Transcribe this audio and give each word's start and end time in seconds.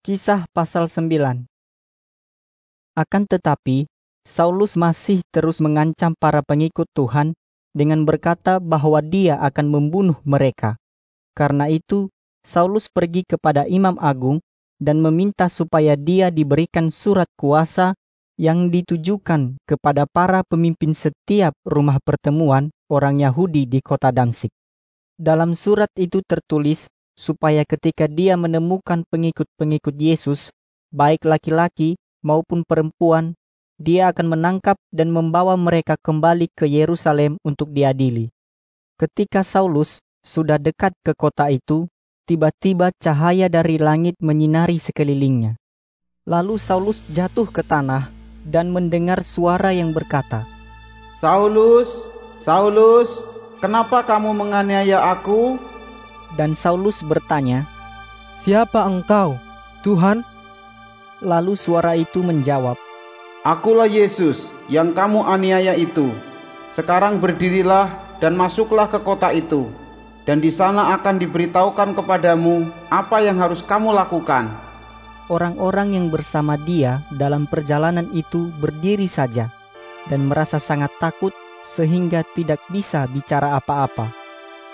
Kisah 0.00 0.48
pasal 0.56 0.88
9 0.88 1.44
Akan 2.96 3.22
tetapi, 3.28 3.84
Saulus 4.24 4.72
masih 4.80 5.20
terus 5.28 5.60
mengancam 5.60 6.16
para 6.16 6.40
pengikut 6.40 6.88
Tuhan 6.96 7.36
dengan 7.76 8.08
berkata 8.08 8.64
bahwa 8.64 9.04
dia 9.04 9.36
akan 9.36 9.68
membunuh 9.68 10.16
mereka. 10.24 10.80
Karena 11.36 11.68
itu, 11.68 12.08
Saulus 12.40 12.88
pergi 12.88 13.28
kepada 13.28 13.68
Imam 13.68 14.00
Agung 14.00 14.40
dan 14.80 15.04
meminta 15.04 15.52
supaya 15.52 16.00
dia 16.00 16.32
diberikan 16.32 16.88
surat 16.88 17.28
kuasa 17.36 17.92
yang 18.40 18.72
ditujukan 18.72 19.60
kepada 19.68 20.08
para 20.08 20.40
pemimpin 20.48 20.96
setiap 20.96 21.52
rumah 21.68 22.00
pertemuan 22.00 22.72
orang 22.88 23.20
Yahudi 23.20 23.68
di 23.68 23.84
kota 23.84 24.08
Damsik. 24.08 24.48
Dalam 25.20 25.52
surat 25.52 25.92
itu 26.00 26.24
tertulis 26.24 26.88
supaya 27.18 27.66
ketika 27.66 28.10
dia 28.10 28.34
menemukan 28.34 29.04
pengikut-pengikut 29.08 29.94
Yesus, 29.96 30.50
baik 30.90 31.24
laki-laki 31.24 32.00
maupun 32.20 32.66
perempuan, 32.66 33.38
dia 33.80 34.12
akan 34.12 34.36
menangkap 34.36 34.76
dan 34.92 35.08
membawa 35.08 35.56
mereka 35.56 35.96
kembali 35.96 36.52
ke 36.52 36.68
Yerusalem 36.68 37.40
untuk 37.40 37.72
diadili. 37.72 38.28
Ketika 39.00 39.40
Saulus 39.40 40.04
sudah 40.20 40.60
dekat 40.60 40.92
ke 41.00 41.16
kota 41.16 41.48
itu, 41.48 41.88
tiba-tiba 42.28 42.92
cahaya 43.00 43.48
dari 43.48 43.80
langit 43.80 44.20
menyinari 44.20 44.76
sekelilingnya. 44.76 45.56
Lalu 46.28 46.60
Saulus 46.60 47.00
jatuh 47.08 47.48
ke 47.48 47.64
tanah 47.64 48.12
dan 48.44 48.68
mendengar 48.68 49.24
suara 49.24 49.72
yang 49.72 49.96
berkata, 49.96 50.44
Saulus, 51.16 51.88
Saulus, 52.44 53.24
kenapa 53.64 54.04
kamu 54.04 54.36
menganiaya 54.36 55.08
aku? 55.08 55.69
Dan 56.38 56.54
Saulus 56.54 57.02
bertanya, 57.02 57.66
Siapa 58.40 58.86
engkau, 58.86 59.36
Tuhan? 59.84 60.24
Lalu 61.20 61.52
suara 61.52 61.92
itu 61.96 62.24
menjawab, 62.24 62.80
Akulah 63.44 63.88
Yesus 63.88 64.48
yang 64.68 64.92
kamu 64.96 65.24
aniaya 65.24 65.76
itu. 65.76 66.12
Sekarang 66.72 67.20
berdirilah 67.20 67.92
dan 68.20 68.36
masuklah 68.36 68.88
ke 68.88 69.00
kota 69.00 69.32
itu, 69.32 69.68
dan 70.28 70.44
di 70.44 70.52
sana 70.52 70.92
akan 70.96 71.16
diberitahukan 71.20 71.96
kepadamu 71.96 72.68
apa 72.92 73.24
yang 73.24 73.40
harus 73.40 73.60
kamu 73.64 73.96
lakukan. 73.96 74.48
Orang-orang 75.32 75.96
yang 75.96 76.06
bersama 76.12 76.60
dia 76.60 77.00
dalam 77.12 77.48
perjalanan 77.48 78.08
itu 78.12 78.52
berdiri 78.60 79.08
saja 79.08 79.48
dan 80.08 80.28
merasa 80.28 80.60
sangat 80.60 80.92
takut 81.00 81.32
sehingga 81.64 82.26
tidak 82.36 82.60
bisa 82.68 83.06
bicara 83.08 83.56
apa-apa. 83.56 84.19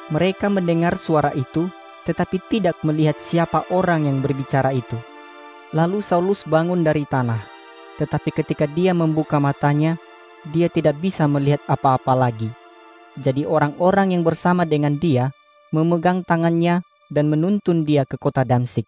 Mereka 0.06 0.46
mendengar 0.46 0.94
suara 1.02 1.34
itu, 1.34 1.66
tetapi 2.06 2.38
tidak 2.46 2.78
melihat 2.86 3.18
siapa 3.18 3.66
orang 3.74 4.06
yang 4.06 4.22
berbicara 4.22 4.70
itu. 4.70 4.94
Lalu 5.74 5.98
Saulus 5.98 6.46
bangun 6.46 6.86
dari 6.86 7.02
tanah, 7.02 7.42
tetapi 7.98 8.30
ketika 8.30 8.70
dia 8.70 8.94
membuka 8.94 9.42
matanya, 9.42 9.98
dia 10.54 10.70
tidak 10.70 11.02
bisa 11.02 11.26
melihat 11.26 11.58
apa-apa 11.66 12.14
lagi. 12.14 12.46
Jadi 13.18 13.42
orang-orang 13.42 14.14
yang 14.14 14.22
bersama 14.22 14.62
dengan 14.62 14.94
dia 14.94 15.34
memegang 15.74 16.22
tangannya 16.22 16.86
dan 17.10 17.26
menuntun 17.26 17.82
dia 17.82 18.06
ke 18.06 18.14
kota 18.14 18.46
Damsik. 18.46 18.86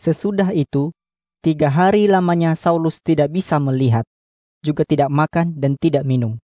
Sesudah 0.00 0.50
itu, 0.50 0.90
tiga 1.44 1.70
hari 1.70 2.10
lamanya 2.10 2.58
Saulus 2.58 2.98
tidak 2.98 3.30
bisa 3.30 3.62
melihat, 3.62 4.02
juga 4.66 4.82
tidak 4.82 5.14
makan 5.14 5.54
dan 5.54 5.78
tidak 5.78 6.02
minum. 6.02 6.42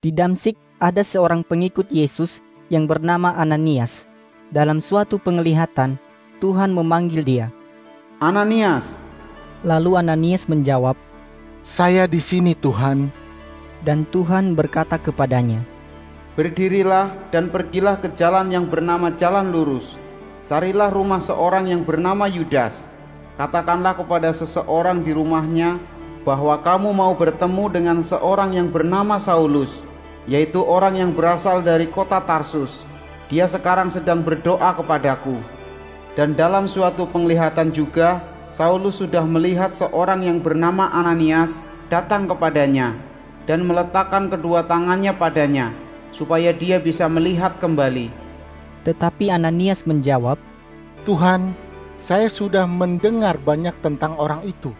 Di 0.00 0.14
Damsik 0.14 0.56
ada 0.80 1.04
seorang 1.04 1.44
pengikut 1.44 1.92
Yesus 1.92 2.40
yang 2.72 2.88
bernama 2.88 3.34
Ananias. 3.36 4.08
Dalam 4.52 4.78
suatu 4.78 5.18
penglihatan, 5.18 5.98
Tuhan 6.38 6.70
memanggil 6.70 7.24
dia. 7.24 7.46
Ananias, 8.22 8.86
Lalu 9.64 9.96
Ananias 9.96 10.44
menjawab, 10.44 10.94
Saya 11.64 12.04
di 12.04 12.20
sini 12.20 12.52
Tuhan. 12.52 13.08
dan 13.84 14.08
Tuhan 14.08 14.56
berkata 14.56 14.96
kepadanya, 14.96 15.60
berdirilah 16.40 17.12
dan 17.28 17.52
pergilah 17.52 18.00
ke 18.00 18.08
jalan 18.16 18.48
yang 18.48 18.64
bernama 18.64 19.12
Jalan 19.12 19.52
Lurus. 19.52 19.92
Carilah 20.48 20.88
rumah 20.88 21.20
seorang 21.20 21.68
yang 21.68 21.84
bernama 21.84 22.24
Yudas. 22.24 22.76
Katakanlah 23.36 23.92
kepada 23.96 24.32
seseorang 24.32 25.04
di 25.04 25.12
rumahnya 25.12 25.80
bahwa 26.24 26.56
kamu 26.64 26.96
mau 26.96 27.12
bertemu 27.12 27.64
dengan 27.68 27.98
seorang 28.00 28.56
yang 28.56 28.72
bernama 28.72 29.20
Saulus, 29.20 29.84
yaitu 30.24 30.60
orang 30.64 31.00
yang 31.00 31.10
berasal 31.12 31.60
dari 31.60 31.88
kota 31.88 32.20
Tarsus. 32.24 32.84
Dia 33.28 33.48
sekarang 33.48 33.88
sedang 33.88 34.20
berdoa 34.20 34.76
kepadaku. 34.76 35.40
Dan 36.14 36.38
dalam 36.38 36.70
suatu 36.70 37.08
penglihatan 37.10 37.74
juga, 37.74 38.22
Saulus 38.54 39.02
sudah 39.02 39.26
melihat 39.26 39.74
seorang 39.74 40.22
yang 40.22 40.38
bernama 40.38 40.86
Ananias 40.94 41.58
datang 41.90 42.30
kepadanya 42.30 42.94
dan 43.50 43.66
meletakkan 43.66 44.30
kedua 44.30 44.62
tangannya 44.62 45.10
padanya, 45.10 45.74
supaya 46.14 46.54
dia 46.54 46.78
bisa 46.78 47.10
melihat 47.10 47.58
kembali. 47.58 48.08
Tetapi 48.86 49.32
Ananias 49.32 49.82
menjawab, 49.82 50.38
Tuhan, 51.02 51.52
saya 51.98 52.30
sudah 52.30 52.68
mendengar 52.68 53.40
banyak 53.40 53.74
tentang 53.82 54.14
orang 54.20 54.44
itu. 54.46 54.70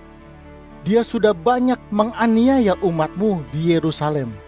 Dia 0.85 1.01
sudah 1.01 1.33
banyak 1.33 1.81
menganiaya 1.89 2.77
umatmu 2.85 3.41
di 3.51 3.73
Yerusalem. 3.73 4.44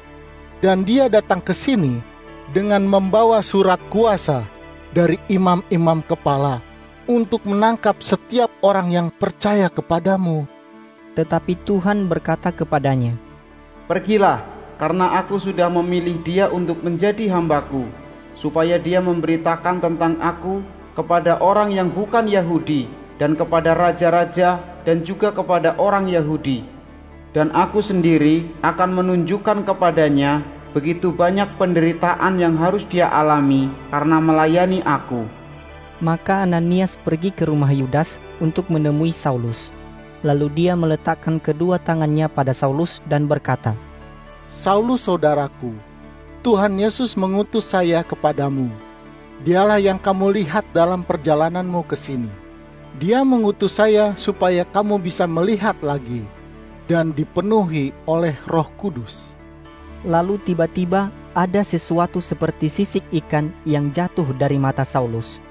Dan 0.65 0.89
dia 0.89 1.13
datang 1.13 1.45
ke 1.45 1.53
sini 1.53 2.01
dengan 2.51 2.85
membawa 2.89 3.45
surat 3.45 3.81
kuasa 3.93 4.47
dari 4.97 5.21
imam-imam 5.29 6.01
kepala 6.01 6.65
untuk 7.07 7.45
menangkap 7.47 8.01
setiap 8.03 8.51
orang 8.65 8.91
yang 8.91 9.09
percaya 9.15 9.71
kepadamu. 9.71 10.49
tetapi 11.17 11.57
Tuhan 11.65 12.13
berkata 12.13 12.53
kepadanya, 12.53 13.17
Pergilah, 13.89 14.45
karena 14.77 15.17
aku 15.17 15.41
sudah 15.41 15.73
memilih 15.73 16.21
dia 16.21 16.45
untuk 16.53 16.85
menjadi 16.85 17.33
hambaku, 17.33 17.89
supaya 18.37 18.77
dia 18.77 19.01
memberitakan 19.01 19.81
tentang 19.81 20.21
aku 20.21 20.61
kepada 20.93 21.41
orang 21.41 21.73
yang 21.73 21.89
bukan 21.89 22.29
Yahudi 22.29 22.85
dan 23.17 23.33
kepada 23.33 23.73
raja-raja 23.73 24.61
dan 24.85 25.01
juga 25.09 25.33
kepada 25.33 25.73
orang 25.81 26.13
Yahudi. 26.13 26.76
Dan 27.37 27.53
aku 27.53 27.85
sendiri 27.85 28.49
akan 28.65 28.97
menunjukkan 28.97 29.69
kepadanya 29.69 30.41
begitu 30.73 31.13
banyak 31.13 31.45
penderitaan 31.61 32.41
yang 32.41 32.57
harus 32.57 32.81
dia 32.89 33.13
alami 33.13 33.69
karena 33.93 34.25
melayani 34.25 34.81
aku. 34.89 35.29
Maka 36.01 36.49
Ananias 36.49 36.97
pergi 36.97 37.29
ke 37.29 37.45
rumah 37.45 37.69
Yudas 37.69 38.17
untuk 38.41 38.73
menemui 38.73 39.13
Saulus. 39.13 39.69
Lalu 40.25 40.49
dia 40.57 40.73
meletakkan 40.73 41.37
kedua 41.37 41.77
tangannya 41.77 42.25
pada 42.25 42.57
Saulus 42.57 43.05
dan 43.05 43.29
berkata, 43.29 43.77
Saulus 44.49 45.05
saudaraku, 45.05 45.77
Tuhan 46.41 46.81
Yesus 46.81 47.21
mengutus 47.21 47.69
saya 47.69 48.01
kepadamu. 48.01 48.73
Dialah 49.45 49.77
yang 49.77 50.01
kamu 50.01 50.41
lihat 50.41 50.65
dalam 50.73 51.05
perjalananmu 51.05 51.85
ke 51.85 52.01
sini. 52.01 52.33
Dia 52.97 53.21
mengutus 53.29 53.77
saya 53.77 54.17
supaya 54.17 54.65
kamu 54.65 54.97
bisa 55.05 55.29
melihat 55.29 55.77
lagi 55.85 56.25
dan 56.87 57.11
dipenuhi 57.15 57.91
oleh 58.07 58.35
Roh 58.51 58.71
Kudus. 58.79 59.35
Lalu 60.07 60.39
tiba-tiba 60.47 61.11
ada 61.35 61.61
sesuatu 61.67 62.23
seperti 62.23 62.71
sisik 62.71 63.03
ikan 63.23 63.51
yang 63.67 63.91
jatuh 63.91 64.27
dari 64.39 64.57
mata 64.57 64.87
Saulus, 64.87 65.43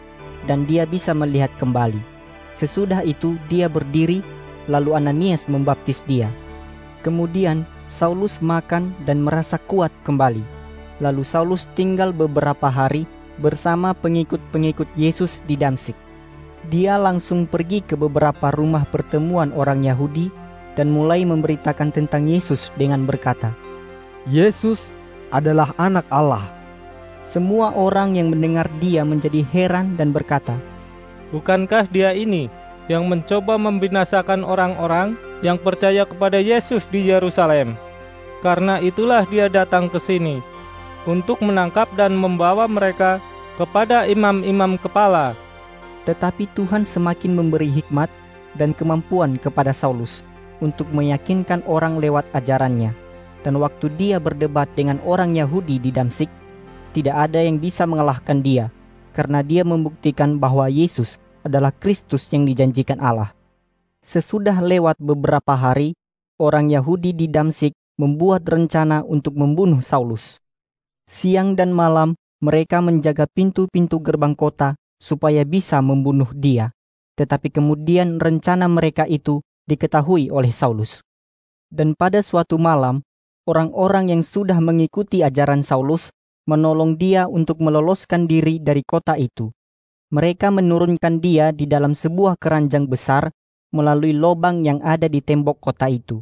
dan 0.47 0.63
dia 0.63 0.88
bisa 0.88 1.12
melihat 1.12 1.51
kembali. 1.59 2.00
Sesudah 2.56 3.03
itu 3.03 3.35
dia 3.51 3.68
berdiri, 3.68 4.23
lalu 4.72 4.96
Ananias 4.96 5.46
membaptis 5.51 6.00
dia. 6.07 6.31
Kemudian 7.03 7.67
Saulus 7.91 8.41
makan 8.41 8.96
dan 9.06 9.22
merasa 9.22 9.59
kuat 9.69 9.91
kembali. 10.07 10.41
Lalu 11.03 11.22
Saulus 11.28 11.67
tinggal 11.75 12.16
beberapa 12.16 12.72
hari 12.72 13.03
bersama 13.44 13.91
pengikut-pengikut 13.91 14.88
Yesus 14.96 15.44
di 15.44 15.59
Damsik. 15.59 15.94
Dia 16.72 16.97
langsung 16.97 17.46
pergi 17.46 17.84
ke 17.84 17.94
beberapa 17.94 18.50
rumah 18.56 18.88
pertemuan 18.90 19.53
orang 19.53 19.85
Yahudi 19.85 20.32
dan 20.75 20.91
mulai 20.91 21.23
memberitakan 21.23 21.89
tentang 21.91 22.27
Yesus 22.27 22.69
dengan 22.75 23.07
berkata, 23.07 23.55
Yesus 24.27 24.91
adalah 25.31 25.72
anak 25.79 26.05
Allah. 26.11 26.43
Semua 27.25 27.73
orang 27.73 28.16
yang 28.16 28.29
mendengar 28.31 28.69
dia 28.79 29.01
menjadi 29.01 29.41
heran 29.49 29.97
dan 29.97 30.13
berkata, 30.13 30.55
Bukankah 31.33 31.89
dia 31.89 32.13
ini 32.13 32.47
yang 32.85 33.09
mencoba 33.09 33.57
membinasakan 33.57 34.45
orang-orang 34.45 35.17
yang 35.41 35.57
percaya 35.57 36.05
kepada 36.05 36.37
Yesus 36.37 36.85
di 36.93 37.09
Yerusalem? 37.09 37.73
Karena 38.45 38.77
itulah 38.77 39.25
dia 39.25 39.49
datang 39.49 39.89
ke 39.89 39.97
sini 39.97 40.37
untuk 41.09 41.41
menangkap 41.41 41.89
dan 41.97 42.13
membawa 42.13 42.69
mereka 42.69 43.17
kepada 43.57 44.05
imam-imam 44.05 44.77
kepala. 44.77 45.33
Tetapi 46.05 46.45
Tuhan 46.53 46.85
semakin 46.85 47.33
memberi 47.33 47.73
hikmat 47.73 48.07
dan 48.53 48.77
kemampuan 48.77 49.41
kepada 49.41 49.73
Saulus 49.73 50.22
untuk 50.59 50.87
meyakinkan 50.91 51.63
orang 51.67 51.99
lewat 51.99 52.28
ajarannya. 52.35 52.93
Dan 53.46 53.61
waktu 53.61 53.93
dia 53.93 54.17
berdebat 54.17 54.72
dengan 54.73 54.97
orang 55.05 55.37
Yahudi 55.37 55.78
di 55.78 55.93
Damsik, 55.93 56.31
tidak 56.97 57.29
ada 57.29 57.43
yang 57.43 57.61
bisa 57.61 57.85
mengalahkan 57.85 58.41
dia, 58.41 58.73
karena 59.13 59.46
dia 59.46 59.61
membuktikan 59.61 60.41
bahwa 60.41 60.66
Yesus 60.66 61.22
adalah 61.46 61.69
Kristus 61.75 62.25
yang 62.34 62.49
dijanjikan 62.49 62.97
Allah. 62.97 63.35
Sesudah 64.02 64.57
lewat 64.61 64.97
beberapa 64.97 65.53
hari, 65.53 65.93
orang 66.41 66.73
Yahudi 66.73 67.13
di 67.13 67.29
Damsik 67.29 67.78
membuat 68.01 68.43
rencana 68.49 69.05
untuk 69.05 69.37
membunuh 69.37 69.79
Saulus. 69.79 70.41
Siang 71.05 71.53
dan 71.53 71.69
malam 71.69 72.17
mereka 72.41 72.81
menjaga 72.81 73.29
pintu-pintu 73.29 74.01
gerbang 74.01 74.34
kota 74.34 74.73
supaya 74.97 75.46
bisa 75.46 75.79
membunuh 75.79 76.28
dia. 76.34 76.73
Tetapi 77.16 77.53
kemudian 77.53 78.19
rencana 78.19 78.67
mereka 78.67 79.08
itu 79.08 79.40
diketahui 79.66 80.29
oleh 80.29 80.53
Saulus. 80.53 81.02
Dan 81.70 81.97
pada 81.97 82.22
suatu 82.22 82.56
malam, 82.62 83.02
orang-orang 83.50 84.14
yang 84.14 84.23
sudah 84.26 84.58
mengikuti 84.62 85.22
ajaran 85.26 85.66
Saulus 85.66 86.14
menolong 86.46 86.96
dia 86.96 87.26
untuk 87.26 87.58
meloloskan 87.62 88.29
diri 88.29 88.62
dari 88.62 88.85
kota 88.85 89.17
itu. 89.17 89.50
Mereka 90.14 90.53
menurunkan 90.53 91.17
dia 91.17 91.50
di 91.50 91.66
dalam 91.66 91.97
sebuah 91.97 92.38
keranjang 92.38 92.85
besar 92.85 93.34
melalui 93.73 94.14
lobang 94.14 94.62
yang 94.62 94.79
ada 94.85 95.09
di 95.09 95.20
tembok 95.20 95.58
kota 95.58 95.90
itu. 95.90 96.22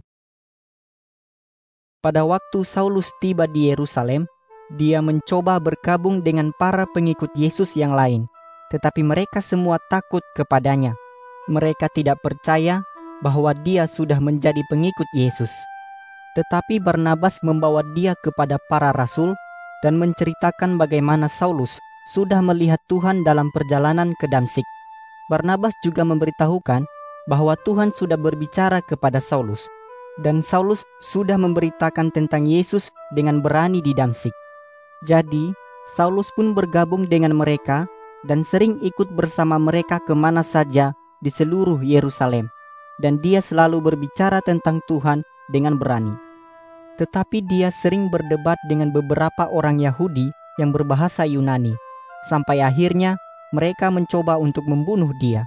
Pada 1.99 2.23
waktu 2.23 2.63
Saulus 2.63 3.11
tiba 3.19 3.47
di 3.47 3.71
Yerusalem, 3.71 4.27
dia 4.79 5.03
mencoba 5.03 5.59
bergabung 5.59 6.23
dengan 6.23 6.55
para 6.55 6.87
pengikut 6.89 7.31
Yesus 7.35 7.75
yang 7.75 7.93
lain, 7.93 8.27
tetapi 8.71 9.03
mereka 9.03 9.43
semua 9.43 9.77
takut 9.91 10.23
kepadanya. 10.35 10.95
Mereka 11.51 11.91
tidak 11.91 12.23
percaya 12.23 12.83
bahwa 13.23 13.55
dia 13.63 13.87
sudah 13.87 14.19
menjadi 14.19 14.59
pengikut 14.67 15.07
Yesus. 15.15 15.49
Tetapi 16.35 16.83
Barnabas 16.83 17.39
membawa 17.39 17.79
dia 17.95 18.13
kepada 18.19 18.59
para 18.67 18.91
rasul 18.91 19.31
dan 19.81 19.95
menceritakan 19.95 20.75
bagaimana 20.75 21.31
Saulus 21.31 21.79
sudah 22.11 22.43
melihat 22.43 22.83
Tuhan 22.91 23.23
dalam 23.23 23.47
perjalanan 23.55 24.11
ke 24.19 24.27
Damsik. 24.27 24.67
Barnabas 25.31 25.71
juga 25.79 26.03
memberitahukan 26.03 26.83
bahwa 27.31 27.55
Tuhan 27.63 27.95
sudah 27.95 28.19
berbicara 28.19 28.83
kepada 28.83 29.23
Saulus 29.23 29.63
dan 30.21 30.43
Saulus 30.45 30.83
sudah 31.01 31.39
memberitakan 31.39 32.11
tentang 32.13 32.45
Yesus 32.45 32.91
dengan 33.15 33.39
berani 33.39 33.79
di 33.81 33.95
Damsik. 33.95 34.35
Jadi, 35.07 35.55
Saulus 35.95 36.29
pun 36.35 36.53
bergabung 36.53 37.09
dengan 37.09 37.33
mereka 37.33 37.89
dan 38.27 38.45
sering 38.45 38.79
ikut 38.79 39.11
bersama 39.15 39.59
mereka 39.59 39.99
ke 40.03 40.13
mana 40.15 40.45
saja 40.45 40.93
di 41.19 41.31
seluruh 41.33 41.81
Yerusalem. 41.81 42.47
Dan 43.01 43.17
dia 43.23 43.41
selalu 43.41 43.81
berbicara 43.81 44.43
tentang 44.45 44.83
Tuhan 44.85 45.25
dengan 45.49 45.79
berani. 45.81 46.13
Tetapi 47.01 47.41
dia 47.49 47.73
sering 47.73 48.13
berdebat 48.13 48.59
dengan 48.69 48.93
beberapa 48.93 49.49
orang 49.49 49.81
Yahudi 49.81 50.29
yang 50.61 50.69
berbahasa 50.69 51.25
Yunani. 51.25 51.73
Sampai 52.29 52.61
akhirnya 52.61 53.17
mereka 53.49 53.89
mencoba 53.89 54.37
untuk 54.37 54.65
membunuh 54.69 55.09
dia. 55.17 55.45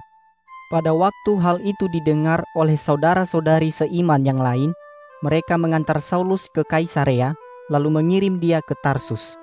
Pada 0.67 0.91
waktu 0.91 1.31
hal 1.39 1.63
itu 1.63 1.87
didengar 1.87 2.43
oleh 2.51 2.75
saudara-saudari 2.75 3.71
seiman 3.71 4.27
yang 4.27 4.43
lain, 4.43 4.75
mereka 5.23 5.55
mengantar 5.55 6.03
Saulus 6.03 6.51
ke 6.51 6.67
Kaisarea, 6.67 7.31
lalu 7.71 7.87
mengirim 8.03 8.43
dia 8.43 8.59
ke 8.59 8.75
Tarsus. 8.83 9.39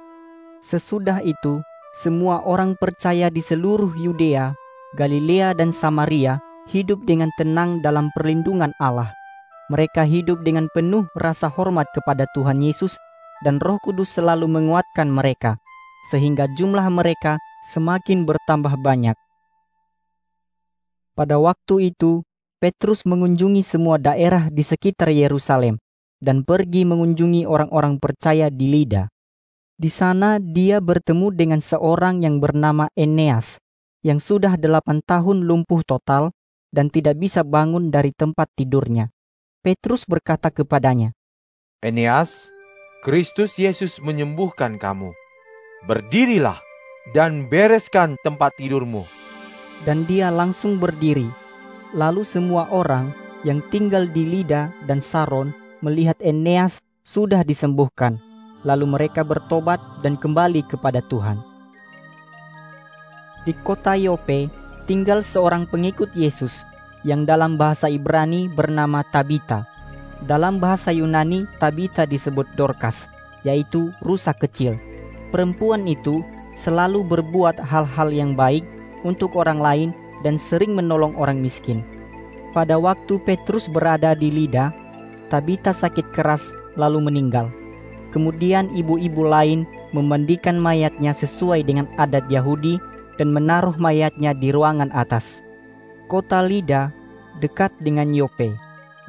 Sesudah 0.61 1.25
itu, 1.25 1.65
semua 2.05 2.45
orang 2.45 2.77
percaya 2.77 3.33
di 3.33 3.41
seluruh 3.41 3.97
Yudea, 3.97 4.53
Galilea, 4.93 5.57
dan 5.57 5.73
Samaria 5.73 6.37
hidup 6.69 7.05
dengan 7.05 7.29
tenang 7.37 7.85
dalam 7.85 8.09
perlindungan 8.15 8.73
Allah. 8.81 9.13
Mereka 9.73 10.05
hidup 10.05 10.45
dengan 10.45 10.69
penuh 10.73 11.09
rasa 11.17 11.49
hormat 11.49 11.89
kepada 11.97 12.29
Tuhan 12.37 12.61
Yesus, 12.61 12.97
dan 13.45 13.61
Roh 13.61 13.81
Kudus 13.81 14.13
selalu 14.13 14.49
menguatkan 14.49 15.09
mereka, 15.09 15.57
sehingga 16.09 16.49
jumlah 16.53 16.85
mereka 16.93 17.41
semakin 17.73 18.29
bertambah 18.29 18.77
banyak. 18.81 19.17
Pada 21.15 21.41
waktu 21.41 21.95
itu, 21.95 22.25
Petrus 22.61 23.05
mengunjungi 23.05 23.61
semua 23.61 24.01
daerah 24.01 24.49
di 24.49 24.65
sekitar 24.65 25.13
Yerusalem 25.13 25.77
dan 26.25 26.41
pergi 26.43 26.89
mengunjungi 26.89 27.45
orang-orang 27.45 28.01
percaya 28.01 28.49
di 28.49 28.73
Lida. 28.73 29.13
Di 29.77 29.93
sana 29.93 30.41
dia 30.41 30.81
bertemu 30.81 31.29
dengan 31.35 31.61
seorang 31.61 32.25
yang 32.25 32.41
bernama 32.41 32.89
Eneas, 32.97 33.61
yang 34.01 34.23
sudah 34.23 34.57
delapan 34.57 35.05
tahun 35.05 35.45
lumpuh 35.45 35.85
total 35.85 36.33
dan 36.75 36.91
tidak 36.91 37.15
bisa 37.15 37.47
bangun 37.47 37.95
dari 37.95 38.11
tempat 38.11 38.51
tidurnya. 38.59 39.15
Petrus 39.63 40.03
berkata 40.11 40.51
kepadanya, 40.51 41.15
Eneas, 41.79 42.51
Kristus 43.07 43.55
Yesus 43.55 44.03
menyembuhkan 44.03 44.83
kamu. 44.83 45.15
Berdirilah 45.87 46.59
dan 47.15 47.47
bereskan 47.47 48.19
tempat 48.27 48.51
tidurmu 48.59 49.07
dan 49.83 50.07
dia 50.09 50.31
langsung 50.33 50.81
berdiri. 50.81 51.29
Lalu 51.95 52.23
semua 52.23 52.71
orang 52.71 53.11
yang 53.43 53.59
tinggal 53.75 54.07
di 54.07 54.23
Lida 54.23 54.71
dan 54.89 54.99
Saron 55.03 55.51
melihat 55.85 56.15
Eneas 56.19 56.81
sudah 57.03 57.43
disembuhkan. 57.43 58.19
Lalu 58.65 58.89
mereka 58.89 59.21
bertobat 59.27 59.79
dan 60.01 60.17
kembali 60.17 60.65
kepada 60.65 61.05
Tuhan. 61.05 61.37
Di 63.45 63.53
kota 63.61 63.93
Yope 63.93 64.49
tinggal 64.85 65.25
seorang 65.25 65.65
pengikut 65.65 66.13
Yesus 66.13 66.65
yang 67.05 67.25
dalam 67.29 67.57
bahasa 67.57 67.89
Ibrani 67.89 68.49
bernama 68.49 69.05
Tabita. 69.05 69.65
Dalam 70.25 70.57
bahasa 70.57 70.89
Yunani, 70.89 71.45
Tabita 71.61 72.09
disebut 72.09 72.49
Dorcas, 72.57 73.09
yaitu 73.45 73.93
rusa 74.01 74.33
kecil. 74.33 74.77
Perempuan 75.29 75.85
itu 75.85 76.25
selalu 76.57 77.05
berbuat 77.05 77.61
hal-hal 77.61 78.09
yang 78.09 78.33
baik 78.33 78.65
untuk 79.05 79.37
orang 79.37 79.61
lain 79.61 79.89
dan 80.25 80.41
sering 80.41 80.73
menolong 80.73 81.13
orang 81.21 81.43
miskin. 81.43 81.85
Pada 82.57 82.79
waktu 82.79 83.21
Petrus 83.27 83.69
berada 83.69 84.15
di 84.17 84.31
Lida, 84.33 84.73
Tabita 85.29 85.75
sakit 85.75 86.15
keras 86.15 86.55
lalu 86.79 87.03
meninggal. 87.03 87.51
Kemudian 88.15 88.71
ibu-ibu 88.79 89.27
lain 89.27 89.67
memandikan 89.91 90.55
mayatnya 90.55 91.11
sesuai 91.11 91.67
dengan 91.67 91.91
adat 91.99 92.31
Yahudi 92.31 92.79
dan 93.17 93.31
menaruh 93.31 93.75
mayatnya 93.79 94.35
di 94.35 94.51
ruangan 94.51 94.91
atas. 94.95 95.43
Kota 96.11 96.45
Lida 96.45 96.93
dekat 97.39 97.73
dengan 97.83 98.13
Yope. 98.15 98.55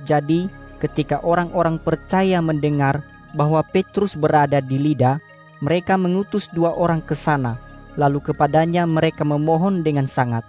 Jadi, 0.07 0.49
ketika 0.81 1.21
orang-orang 1.23 1.77
percaya 1.81 2.39
mendengar 2.41 3.03
bahwa 3.35 3.61
Petrus 3.63 4.15
berada 4.15 4.63
di 4.63 4.77
Lida, 4.79 5.19
mereka 5.59 5.95
mengutus 5.95 6.47
dua 6.51 6.75
orang 6.75 6.99
ke 7.03 7.15
sana 7.15 7.65
Lalu 7.95 8.31
kepadanya 8.31 8.83
mereka 8.83 9.23
memohon 9.23 9.79
dengan 9.79 10.03
sangat, 10.07 10.43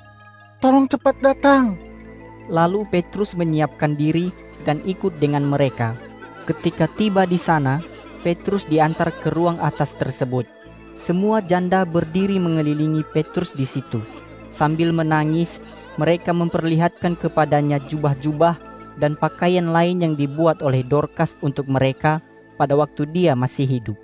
"Tolong 0.59 0.91
cepat 0.91 1.15
datang." 1.23 1.79
Lalu 2.51 2.87
Petrus 2.91 3.39
menyiapkan 3.39 3.95
diri 3.95 4.31
dan 4.67 4.83
ikut 4.83 5.19
dengan 5.23 5.47
mereka. 5.47 5.95
Ketika 6.47 6.91
tiba 6.91 7.27
di 7.27 7.39
sana, 7.39 7.83
Petrus 8.23 8.67
diantar 8.67 9.15
ke 9.15 9.31
ruang 9.31 9.59
atas 9.63 9.95
tersebut. 9.95 10.47
Semua 10.97 11.45
janda 11.45 11.85
berdiri 11.85 12.41
mengelilingi 12.41 13.05
Petrus 13.13 13.53
di 13.53 13.69
situ. 13.69 14.01
Sambil 14.49 14.97
menangis, 14.97 15.61
mereka 16.01 16.33
memperlihatkan 16.33 17.21
kepadanya 17.21 17.77
jubah-jubah 17.85 18.57
dan 18.97 19.13
pakaian 19.15 19.69
lain 19.71 20.01
yang 20.01 20.15
dibuat 20.17 20.65
oleh 20.65 20.81
Dorcas 20.81 21.37
untuk 21.45 21.69
mereka 21.69 22.25
pada 22.57 22.73
waktu 22.73 23.05
dia 23.13 23.37
masih 23.37 23.69
hidup. 23.69 23.97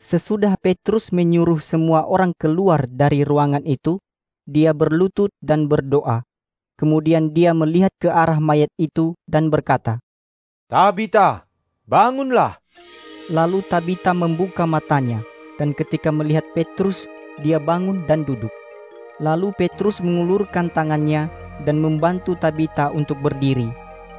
Sesudah 0.00 0.54
Petrus 0.56 1.12
menyuruh 1.12 1.60
semua 1.60 2.06
orang 2.06 2.32
keluar 2.38 2.86
dari 2.86 3.26
ruangan 3.26 3.66
itu, 3.66 3.98
dia 4.46 4.72
berlutut 4.72 5.34
dan 5.42 5.66
berdoa. 5.66 6.24
Kemudian 6.80 7.36
dia 7.36 7.52
melihat 7.52 7.92
ke 8.00 8.08
arah 8.08 8.40
mayat 8.40 8.72
itu 8.80 9.12
dan 9.28 9.52
berkata, 9.52 10.00
Tabita, 10.70 11.44
bangunlah. 11.84 12.56
Lalu 13.28 13.60
Tabita 13.68 14.16
membuka 14.16 14.64
matanya, 14.64 15.20
dan 15.60 15.76
ketika 15.76 16.08
melihat 16.08 16.42
Petrus, 16.56 17.04
dia 17.44 17.60
bangun 17.60 18.02
dan 18.08 18.24
duduk. 18.24 18.50
Lalu 19.20 19.52
Petrus 19.60 20.00
mengulurkan 20.00 20.72
tangannya 20.72 21.28
dan 21.68 21.76
membantu 21.76 22.32
Tabita 22.32 22.88
untuk 22.88 23.20
berdiri. 23.20 23.68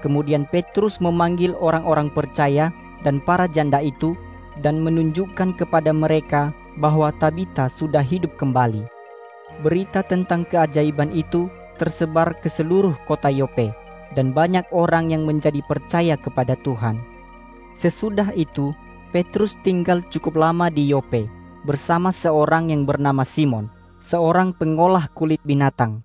Kemudian 0.05 0.45
Petrus 0.45 1.01
memanggil 1.01 1.57
orang-orang 1.57 2.13
percaya 2.13 2.69
dan 3.01 3.17
para 3.17 3.50
janda 3.50 3.81
itu 3.81 4.13
dan 4.62 4.86
menunjukkan 4.86 5.57
kepada 5.57 5.89
mereka 5.89 6.53
bahwa 6.77 7.10
Tabita 7.17 7.65
sudah 7.74 8.05
hidup 8.05 8.38
kembali. 8.38 8.86
Berita 9.65 10.05
tentang 10.05 10.45
keajaiban 10.45 11.10
itu 11.10 11.50
tersebar 11.81 12.38
ke 12.38 12.45
seluruh 12.45 12.93
kota 13.10 13.33
Yope 13.33 13.74
dan 14.13 14.29
banyak 14.29 14.69
orang 14.69 15.10
yang 15.10 15.25
menjadi 15.25 15.65
percaya 15.65 16.13
kepada 16.13 16.53
Tuhan. 16.62 17.01
Sesudah 17.74 18.29
itu, 18.38 18.75
Petrus 19.11 19.59
tinggal 19.59 19.99
cukup 20.07 20.39
lama 20.39 20.71
di 20.71 20.87
Yope 20.87 21.27
bersama 21.67 22.15
seorang 22.15 22.71
yang 22.71 22.87
bernama 22.87 23.27
Simon, 23.27 23.67
seorang 23.99 24.55
pengolah 24.55 25.11
kulit 25.11 25.43
binatang. 25.43 25.99